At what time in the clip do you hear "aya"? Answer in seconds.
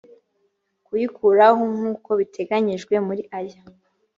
3.37-3.61